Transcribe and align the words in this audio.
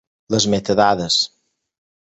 Les 0.35 0.47
metadades. 0.53 1.21